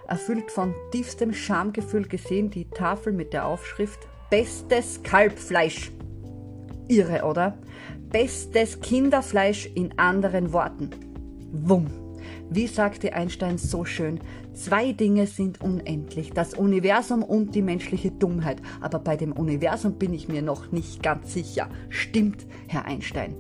erfüllt 0.07 0.51
von 0.51 0.75
tiefstem 0.91 1.33
Schamgefühl 1.33 2.07
gesehen 2.07 2.51
die 2.51 2.69
Tafel 2.69 3.13
mit 3.13 3.33
der 3.33 3.47
Aufschrift 3.47 4.01
Bestes 4.31 5.03
Kalbfleisch. 5.03 5.91
Irre, 6.89 7.25
oder? 7.25 7.59
Bestes 8.11 8.81
Kinderfleisch 8.81 9.67
in 9.75 9.99
anderen 9.99 10.53
Worten. 10.53 10.91
Wumm. 11.53 12.02
Wie 12.55 12.67
sagte 12.67 13.15
Einstein 13.15 13.57
so 13.57 13.87
schön, 13.87 14.21
zwei 14.53 14.93
Dinge 14.93 15.27
sind 15.27 15.63
unendlich, 15.63 16.33
das 16.35 16.53
Universum 16.53 17.23
und 17.23 17.55
die 17.55 17.63
menschliche 17.63 18.11
Dummheit. 18.11 18.61
Aber 18.83 18.99
bei 18.99 19.17
dem 19.17 19.33
Universum 19.33 19.95
bin 19.95 20.13
ich 20.13 20.29
mir 20.29 20.43
noch 20.43 20.71
nicht 20.71 21.03
ganz 21.03 21.33
sicher. 21.33 21.71
Stimmt, 21.89 22.45
Herr 22.69 22.85
Einstein. 22.85 23.35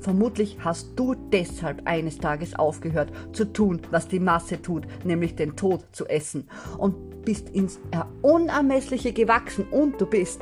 Vermutlich 0.00 0.56
hast 0.60 0.98
du 0.98 1.14
deshalb 1.14 1.82
eines 1.84 2.16
Tages 2.16 2.54
aufgehört 2.58 3.12
zu 3.34 3.44
tun, 3.44 3.82
was 3.90 4.08
die 4.08 4.20
Masse 4.20 4.62
tut, 4.62 4.86
nämlich 5.04 5.34
den 5.34 5.54
Tod 5.56 5.84
zu 5.92 6.06
essen, 6.06 6.48
und 6.78 7.26
bist 7.26 7.50
ins 7.50 7.78
Unermessliche 8.22 9.12
gewachsen 9.12 9.66
und 9.70 10.00
du 10.00 10.06
bist 10.06 10.40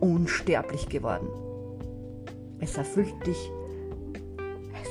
unsterblich 0.00 0.88
geworden. 0.88 1.28
Es 2.58 2.76
erfüllt 2.76 3.24
dich 3.24 3.52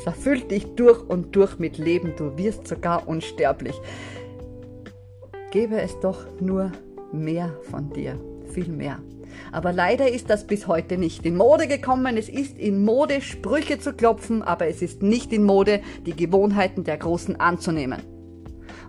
erfüllt 0.05 0.51
dich 0.51 0.65
durch 0.75 1.01
und 1.01 1.35
durch 1.35 1.59
mit 1.59 1.77
Leben, 1.77 2.13
du 2.17 2.37
wirst 2.37 2.67
sogar 2.67 3.07
unsterblich. 3.07 3.79
Gebe 5.51 5.81
es 5.81 5.99
doch 5.99 6.25
nur 6.39 6.71
mehr 7.11 7.53
von 7.69 7.91
dir, 7.91 8.19
viel 8.53 8.69
mehr. 8.69 8.99
Aber 9.51 9.73
leider 9.73 10.09
ist 10.09 10.29
das 10.29 10.45
bis 10.47 10.67
heute 10.67 10.97
nicht 10.97 11.25
in 11.25 11.35
Mode 11.35 11.67
gekommen. 11.67 12.17
Es 12.17 12.29
ist 12.29 12.57
in 12.57 12.83
Mode, 12.83 13.21
Sprüche 13.21 13.79
zu 13.79 13.93
klopfen, 13.93 14.41
aber 14.41 14.67
es 14.67 14.81
ist 14.81 15.01
nicht 15.01 15.33
in 15.33 15.43
Mode, 15.43 15.81
die 16.05 16.15
Gewohnheiten 16.15 16.83
der 16.83 16.97
Großen 16.97 17.39
anzunehmen. 17.39 18.01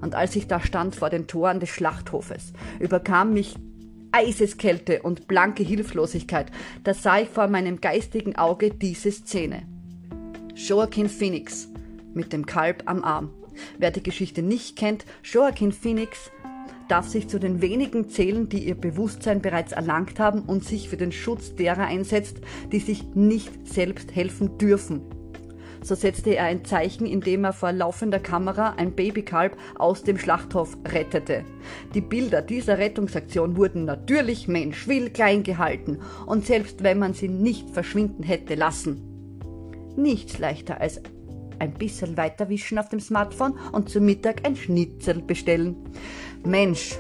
Und 0.01 0.15
als 0.15 0.37
ich 0.37 0.49
da 0.49 0.61
stand 0.61 0.97
vor 0.97 1.11
den 1.11 1.27
Toren 1.27 1.61
des 1.61 1.71
Schlachthofes, 1.71 2.53
überkam 2.81 3.33
mich 3.33 3.55
Eiseskälte 4.13 5.03
und 5.03 5.27
blanke 5.27 5.63
Hilflosigkeit. 5.63 6.51
Da 6.85 6.93
sah 6.93 7.21
ich 7.21 7.29
vor 7.29 7.49
meinem 7.49 7.81
geistigen 7.81 8.37
Auge 8.37 8.71
diese 8.71 9.11
Szene. 9.11 9.63
Joaquin 10.55 11.09
Phoenix 11.09 11.69
mit 12.13 12.33
dem 12.35 12.45
Kalb 12.45 12.83
am 12.85 13.03
Arm. 13.05 13.31
Wer 13.79 13.91
die 13.91 14.03
Geschichte 14.03 14.43
nicht 14.43 14.77
kennt, 14.77 15.07
Joaquin 15.25 15.73
Phoenix 15.73 16.31
darf 16.89 17.09
sich 17.09 17.27
zu 17.29 17.41
den 17.41 17.63
wenigen 17.63 18.11
zählen, 18.11 18.51
die 18.51 18.67
ihr 18.67 18.75
Bewusstsein 18.75 19.41
bereits 19.41 19.73
erlangt 19.73 20.21
haben 20.21 20.43
und 20.43 20.63
sich 20.63 20.91
für 20.91 20.99
den 20.99 21.11
Schutz 21.11 21.55
derer 21.55 21.87
einsetzt, 21.87 22.43
die 22.71 22.81
sich 22.81 23.15
nicht 23.15 23.67
selbst 23.67 24.15
helfen 24.15 24.59
dürfen. 24.59 25.01
So 25.83 25.95
setzte 25.95 26.37
er 26.37 26.45
ein 26.45 26.67
Zeichen, 26.67 27.07
indem 27.07 27.45
er 27.45 27.55
vor 27.55 27.73
laufender 27.73 28.21
Kamera 28.21 28.75
ein 28.77 28.93
Babykalb 28.93 29.57
aus 29.77 30.03
dem 30.03 30.19
Schlachthof 30.19 30.77
rettete. 30.87 31.45
Die 31.95 32.03
Bilder 32.03 32.43
dieser 32.43 32.77
Rettungsaktion 32.77 33.57
wurden 33.57 33.87
natürlich 33.87 34.49
menschwill 34.49 35.09
klein 35.11 35.45
gehalten 35.45 35.99
und 36.27 36.45
selbst 36.45 36.83
wenn 36.83 36.99
man 36.99 37.15
sie 37.15 37.29
nicht 37.29 37.71
verschwinden 37.71 38.23
hätte 38.23 38.55
lassen, 38.55 39.12
nichts 39.97 40.39
leichter 40.39 40.81
als 40.81 41.01
ein 41.59 41.75
bisschen 41.75 42.17
weiterwischen 42.17 42.79
auf 42.79 42.89
dem 42.89 43.01
Smartphone 43.01 43.55
und 43.73 43.89
zum 43.89 44.05
Mittag 44.05 44.47
ein 44.47 44.57
Schnitzel 44.57 45.23
bestellen. 45.23 45.77
Mensch, 46.45 46.99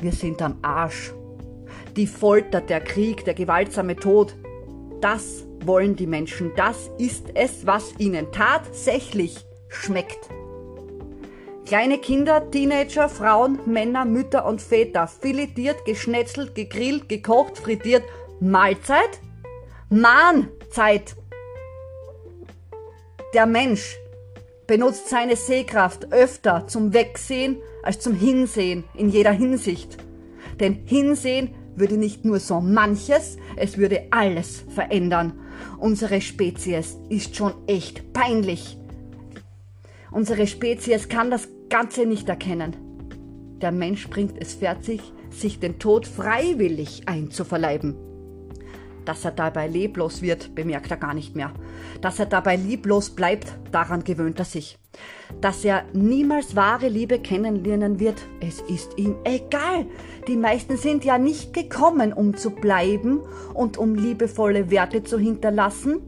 wir 0.00 0.12
sind 0.12 0.40
am 0.40 0.56
Arsch. 0.62 1.12
Die 1.94 2.06
Folter, 2.06 2.60
der 2.60 2.80
Krieg, 2.80 3.24
der 3.24 3.34
gewaltsame 3.34 3.96
Tod, 3.96 4.34
das 5.00 5.46
wollen 5.64 5.96
die 5.96 6.06
Menschen. 6.06 6.52
Das 6.56 6.90
ist 6.98 7.26
es, 7.34 7.66
was 7.66 7.94
ihnen 7.98 8.32
tatsächlich 8.32 9.36
schmeckt. 9.68 10.30
Kleine 11.66 11.98
Kinder, 11.98 12.50
Teenager, 12.50 13.08
Frauen, 13.08 13.58
Männer, 13.66 14.04
Mütter 14.04 14.46
und 14.46 14.62
Väter, 14.62 15.08
filetiert, 15.08 15.84
geschnetzelt, 15.84 16.54
gegrillt, 16.54 17.08
gekocht, 17.08 17.58
frittiert. 17.58 18.04
Mahlzeit? 18.40 19.20
Mahnzeit! 19.90 21.16
Der 23.34 23.46
Mensch 23.46 23.98
benutzt 24.66 25.08
seine 25.08 25.36
Sehkraft 25.36 26.12
öfter 26.12 26.66
zum 26.68 26.92
Wegsehen 26.92 27.56
als 27.82 27.98
zum 27.98 28.14
Hinsehen 28.14 28.84
in 28.94 29.08
jeder 29.08 29.32
Hinsicht. 29.32 29.98
Denn 30.60 30.74
Hinsehen 30.86 31.54
würde 31.74 31.96
nicht 31.96 32.24
nur 32.24 32.40
so 32.40 32.60
manches, 32.60 33.36
es 33.56 33.78
würde 33.78 34.06
alles 34.10 34.64
verändern. 34.68 35.38
Unsere 35.78 36.20
Spezies 36.20 36.96
ist 37.08 37.36
schon 37.36 37.52
echt 37.66 38.12
peinlich. 38.12 38.78
Unsere 40.10 40.46
Spezies 40.46 41.08
kann 41.08 41.30
das 41.30 41.48
Ganze 41.68 42.06
nicht 42.06 42.28
erkennen. 42.28 42.76
Der 43.60 43.72
Mensch 43.72 44.08
bringt 44.08 44.40
es 44.40 44.54
fertig, 44.54 45.00
sich 45.30 45.58
den 45.58 45.78
Tod 45.78 46.06
freiwillig 46.06 47.08
einzuverleiben. 47.08 48.05
Dass 49.06 49.24
er 49.24 49.30
dabei 49.30 49.68
leblos 49.68 50.20
wird, 50.20 50.54
bemerkt 50.54 50.90
er 50.90 50.96
gar 50.96 51.14
nicht 51.14 51.36
mehr. 51.36 51.52
Dass 52.00 52.18
er 52.18 52.26
dabei 52.26 52.56
lieblos 52.56 53.10
bleibt, 53.10 53.54
daran 53.70 54.02
gewöhnt 54.02 54.40
er 54.40 54.44
sich. 54.44 54.78
Dass 55.40 55.64
er 55.64 55.84
niemals 55.92 56.56
wahre 56.56 56.88
Liebe 56.88 57.20
kennenlernen 57.20 58.00
wird, 58.00 58.20
es 58.40 58.60
ist 58.62 58.98
ihm 58.98 59.14
egal. 59.24 59.86
Die 60.26 60.36
meisten 60.36 60.76
sind 60.76 61.04
ja 61.04 61.18
nicht 61.18 61.52
gekommen, 61.54 62.12
um 62.12 62.36
zu 62.36 62.50
bleiben 62.50 63.20
und 63.54 63.78
um 63.78 63.94
liebevolle 63.94 64.70
Werte 64.70 65.04
zu 65.04 65.18
hinterlassen. 65.18 66.00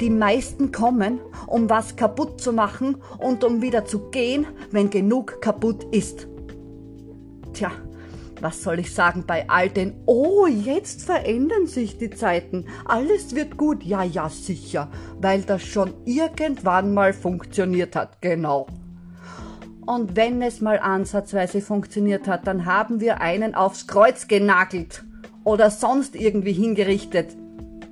Die 0.00 0.10
meisten 0.10 0.70
kommen, 0.70 1.20
um 1.46 1.70
was 1.70 1.96
kaputt 1.96 2.40
zu 2.42 2.52
machen 2.52 2.96
und 3.18 3.42
um 3.42 3.62
wieder 3.62 3.86
zu 3.86 4.10
gehen, 4.10 4.46
wenn 4.70 4.90
genug 4.90 5.40
kaputt 5.40 5.84
ist. 5.92 6.28
Tja, 7.54 7.70
was 8.44 8.62
soll 8.62 8.78
ich 8.78 8.94
sagen 8.94 9.24
bei 9.26 9.48
all 9.48 9.70
den, 9.70 9.94
oh, 10.04 10.46
jetzt 10.46 11.02
verändern 11.02 11.66
sich 11.66 11.96
die 11.96 12.10
Zeiten, 12.10 12.66
alles 12.84 13.34
wird 13.34 13.56
gut, 13.56 13.82
ja, 13.82 14.04
ja, 14.04 14.28
sicher, 14.28 14.90
weil 15.18 15.40
das 15.42 15.62
schon 15.62 15.94
irgendwann 16.04 16.92
mal 16.92 17.14
funktioniert 17.14 17.96
hat, 17.96 18.20
genau. 18.20 18.66
Und 19.86 20.14
wenn 20.14 20.42
es 20.42 20.60
mal 20.60 20.78
ansatzweise 20.78 21.62
funktioniert 21.62 22.28
hat, 22.28 22.46
dann 22.46 22.66
haben 22.66 23.00
wir 23.00 23.22
einen 23.22 23.54
aufs 23.54 23.86
Kreuz 23.86 24.28
genagelt 24.28 25.04
oder 25.42 25.70
sonst 25.70 26.14
irgendwie 26.14 26.52
hingerichtet. 26.52 27.34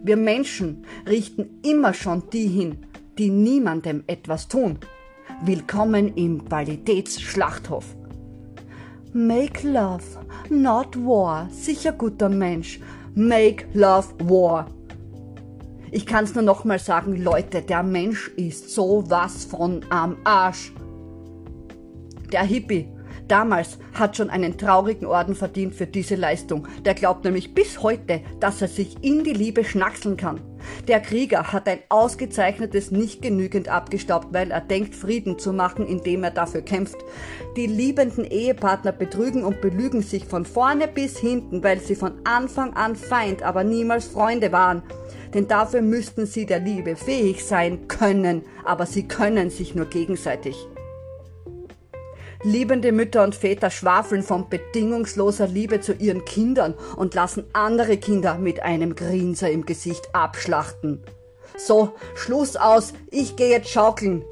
Wir 0.03 0.19
Menschen 0.19 0.85
richten 1.09 1.61
immer 1.63 1.95
schon 1.95 2.25
die 2.31 2.47
hin, 2.47 2.87
die 3.19 3.31
niemandem 3.31 4.05
etwas 4.07 4.49
tun. 4.49 4.79
Willkommen 5.43 6.15
im 6.15 6.45
Qualitätsschlachthof. 6.45 8.02
Make 9.15 9.63
love, 9.65 10.05
not 10.49 10.97
war. 10.97 11.47
Sicher 11.51 11.93
guter 11.93 12.31
Mensch. 12.31 12.81
Make 13.15 13.67
love 13.75 14.09
war. 14.21 14.69
Ich 15.91 16.07
kann's 16.07 16.35
nur 16.35 16.43
nochmal 16.43 16.79
sagen, 16.79 17.23
Leute, 17.23 17.61
der 17.61 17.83
Mensch 17.83 18.29
ist 18.37 18.71
sowas 18.71 19.45
von 19.45 19.85
am 19.91 20.17
Arsch. 20.25 20.73
Der 22.33 22.45
Hippie 22.45 22.89
damals 23.33 23.79
hat 23.95 24.19
schon 24.19 24.29
einen 24.29 24.59
traurigen 24.59 25.07
Orden 25.07 25.35
verdient 25.35 25.75
für 25.75 25.87
diese 25.87 26.17
Leistung. 26.17 26.69
Der 26.85 26.93
glaubt 26.93 27.25
nämlich 27.25 27.55
bis 27.55 27.83
heute, 27.83 28.21
dass 28.41 28.61
er 28.61 28.69
sich 28.69 29.03
in 29.03 29.25
die 29.25 29.33
Liebe 29.33 29.65
schnackseln 29.65 30.19
kann. 30.19 30.41
Der 30.87 31.01
Krieger 31.01 31.51
hat 31.51 31.67
ein 31.67 31.79
ausgezeichnetes 31.89 32.91
nicht 32.91 33.23
genügend 33.23 33.69
abgestaubt, 33.69 34.29
weil 34.33 34.51
er 34.51 34.61
denkt, 34.61 34.95
Frieden 34.95 35.39
zu 35.39 35.55
machen, 35.55 35.87
indem 35.87 36.25
er 36.25 36.31
dafür 36.31 36.61
kämpft. 36.61 36.99
Die 37.57 37.67
liebenden 37.67 38.27
Ehepartner 38.27 38.93
betrügen 38.93 39.45
und 39.45 39.63
belügen 39.63 40.03
sich 40.03 40.27
von 40.27 40.45
vorne 40.45 40.87
bis 40.87 41.19
hinten, 41.19 41.65
weil 41.65 41.81
sie 41.81 41.95
von 41.95 42.13
Anfang 42.25 42.75
an 42.75 42.97
Feind, 42.97 43.43
aber 43.43 43.65
niemals 43.65 44.09
Freunde 44.09 44.53
waren. 44.53 44.83
Denn 45.33 45.49
dafür 45.49 45.81
müssten 45.81 46.27
sie 46.27 46.45
der 46.45 46.61
Liebe 46.61 46.97
fähig 46.97 47.47
sein 47.47 47.89
können, 47.89 48.43
aber 48.65 48.85
sie 48.85 49.09
können 49.09 49.49
sich 49.49 49.75
nur 49.75 49.87
gegenseitig. 49.87 50.55
Liebende 52.45 52.91
Mütter 52.91 53.23
und 53.23 53.37
Väter 53.37 53.71
schwafeln 53.71 54.25
von 54.25 54.49
bedingungsloser 54.49 55.47
Liebe 55.47 55.81
zu 55.81 55.93
ihren 55.93 56.25
Kindern 56.25 56.75
und 56.97 57.15
lassen 57.15 57.45
andere 57.53 57.99
Kinder 57.99 58.37
mit 58.37 58.61
einem 58.63 58.97
Grinser 58.97 59.49
im 59.49 59.65
Gesicht 59.65 60.09
abschlachten. 60.13 61.05
So, 61.57 61.93
Schluss 62.17 62.57
aus, 62.57 62.95
ich 63.11 63.37
gehe 63.37 63.51
jetzt 63.51 63.69
schaukeln. 63.69 64.25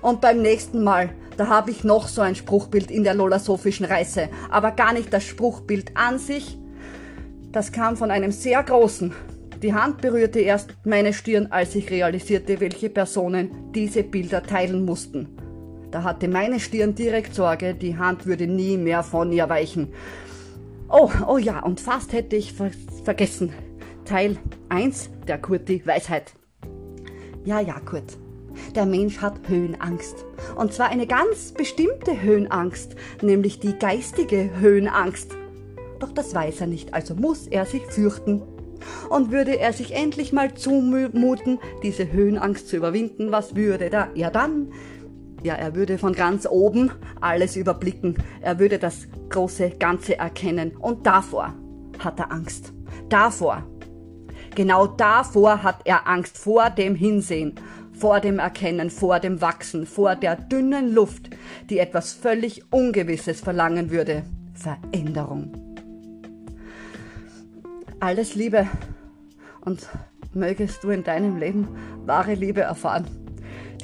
Und 0.00 0.22
beim 0.22 0.40
nächsten 0.40 0.82
Mal, 0.82 1.10
da 1.36 1.48
habe 1.48 1.72
ich 1.72 1.84
noch 1.84 2.08
so 2.08 2.22
ein 2.22 2.36
Spruchbild 2.36 2.90
in 2.90 3.04
der 3.04 3.14
lolasophischen 3.14 3.84
Reise, 3.84 4.30
aber 4.50 4.70
gar 4.70 4.94
nicht 4.94 5.12
das 5.12 5.24
Spruchbild 5.24 5.94
an 5.96 6.18
sich. 6.18 6.56
Das 7.52 7.70
kam 7.70 7.98
von 7.98 8.10
einem 8.10 8.32
sehr 8.32 8.62
großen. 8.62 9.12
Die 9.62 9.74
Hand 9.74 10.00
berührte 10.00 10.40
erst 10.40 10.74
meine 10.84 11.12
Stirn, 11.12 11.48
als 11.50 11.74
ich 11.74 11.90
realisierte, 11.90 12.60
welche 12.60 12.88
Personen 12.88 13.72
diese 13.74 14.02
Bilder 14.04 14.42
teilen 14.42 14.86
mussten. 14.86 15.36
Da 15.94 16.02
hatte 16.02 16.26
meine 16.26 16.58
Stirn 16.58 16.96
direkt 16.96 17.36
Sorge, 17.36 17.72
die 17.72 17.96
Hand 17.96 18.26
würde 18.26 18.48
nie 18.48 18.76
mehr 18.76 19.04
von 19.04 19.30
ihr 19.30 19.48
weichen. 19.48 19.92
Oh, 20.88 21.08
oh 21.28 21.38
ja, 21.38 21.60
und 21.60 21.80
fast 21.80 22.12
hätte 22.12 22.34
ich 22.34 22.52
ver 22.52 22.72
vergessen. 23.04 23.52
Teil 24.04 24.36
1 24.70 25.10
der 25.28 25.38
Kurti 25.38 25.86
Weisheit. 25.86 26.32
Ja, 27.44 27.60
ja, 27.60 27.78
Kurt. 27.78 28.18
Der 28.74 28.86
Mensch 28.86 29.18
hat 29.18 29.48
Höhenangst. 29.48 30.24
Und 30.56 30.72
zwar 30.72 30.88
eine 30.88 31.06
ganz 31.06 31.52
bestimmte 31.52 32.20
Höhenangst, 32.20 32.96
nämlich 33.22 33.60
die 33.60 33.78
geistige 33.78 34.50
Höhenangst. 34.58 35.36
Doch 36.00 36.10
das 36.10 36.34
weiß 36.34 36.62
er 36.62 36.66
nicht, 36.66 36.92
also 36.92 37.14
muss 37.14 37.46
er 37.46 37.66
sich 37.66 37.82
fürchten. 37.86 38.42
Und 39.10 39.30
würde 39.30 39.60
er 39.60 39.72
sich 39.72 39.94
endlich 39.94 40.32
mal 40.32 40.54
zumuten, 40.54 41.60
diese 41.84 42.10
Höhenangst 42.10 42.66
zu 42.66 42.78
überwinden, 42.78 43.30
was 43.30 43.54
würde 43.54 43.92
er 44.16 44.30
dann? 44.32 44.72
Ja, 45.44 45.56
er 45.56 45.74
würde 45.74 45.98
von 45.98 46.14
ganz 46.14 46.46
oben 46.46 46.90
alles 47.20 47.54
überblicken. 47.54 48.16
Er 48.40 48.58
würde 48.58 48.78
das 48.78 49.06
große 49.28 49.72
Ganze 49.78 50.18
erkennen. 50.18 50.74
Und 50.74 51.06
davor 51.06 51.52
hat 51.98 52.18
er 52.18 52.32
Angst. 52.32 52.72
Davor. 53.10 53.62
Genau 54.54 54.86
davor 54.86 55.62
hat 55.62 55.82
er 55.84 56.08
Angst. 56.08 56.38
Vor 56.38 56.70
dem 56.70 56.94
Hinsehen, 56.94 57.56
vor 57.92 58.20
dem 58.20 58.38
Erkennen, 58.38 58.88
vor 58.88 59.20
dem 59.20 59.42
Wachsen, 59.42 59.84
vor 59.84 60.16
der 60.16 60.36
dünnen 60.36 60.94
Luft, 60.94 61.28
die 61.68 61.78
etwas 61.78 62.14
völlig 62.14 62.72
Ungewisses 62.72 63.42
verlangen 63.42 63.90
würde. 63.90 64.22
Veränderung. 64.54 65.52
Alles 68.00 68.34
Liebe 68.34 68.66
und 69.60 69.90
mögest 70.32 70.82
du 70.84 70.88
in 70.88 71.04
deinem 71.04 71.36
Leben 71.36 71.68
wahre 72.06 72.32
Liebe 72.32 72.62
erfahren. 72.62 73.23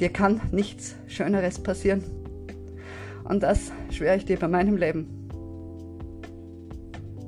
Dir 0.01 0.09
kann 0.09 0.41
nichts 0.51 0.95
Schöneres 1.05 1.59
passieren. 1.59 2.03
Und 3.23 3.43
das 3.43 3.71
schwöre 3.91 4.15
ich 4.17 4.25
dir 4.25 4.39
bei 4.39 4.47
meinem 4.47 4.75
Leben. 4.75 5.29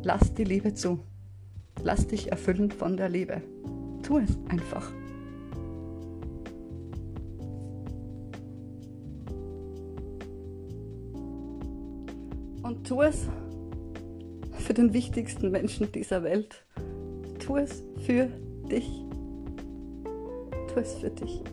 Lass 0.02 0.34
die 0.34 0.44
Liebe 0.44 0.74
zu. 0.74 1.00
Lass 1.84 2.08
dich 2.08 2.32
erfüllen 2.32 2.72
von 2.72 2.98
der 2.98 3.10
Liebe. 3.10 3.44
Tu 4.02 4.18
es 4.18 4.36
einfach. 4.50 4.92
Und 12.64 12.88
tu 12.88 13.04
es 13.04 13.28
für 14.58 14.74
den 14.74 14.94
wichtigsten 14.94 15.52
Menschen 15.52 15.92
dieser 15.92 16.24
Welt. 16.24 16.66
Tu 17.38 17.56
es 17.56 17.84
für 18.00 18.30
dich. 18.68 18.90
Tu 20.74 20.80
es 20.80 20.96
für 20.96 21.12
dich. 21.12 21.44